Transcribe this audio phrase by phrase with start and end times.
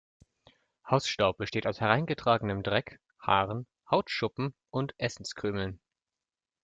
[0.89, 5.79] Hausstaub besteht aus hereingetragenem Dreck, Haaren, Hautschuppen und Essenskrümeln.